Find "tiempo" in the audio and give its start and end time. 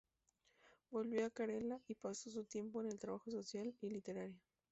2.43-2.81